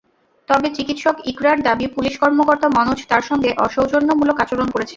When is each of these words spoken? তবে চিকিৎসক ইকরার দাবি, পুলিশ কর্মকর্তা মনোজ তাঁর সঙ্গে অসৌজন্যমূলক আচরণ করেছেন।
তবে 0.49 0.67
চিকিৎসক 0.69 1.15
ইকরার 1.25 1.57
দাবি, 1.61 1.85
পুলিশ 1.87 2.13
কর্মকর্তা 2.17 2.67
মনোজ 2.69 2.99
তাঁর 3.07 3.23
সঙ্গে 3.29 3.49
অসৌজন্যমূলক 3.65 4.37
আচরণ 4.39 4.67
করেছেন। 4.71 4.89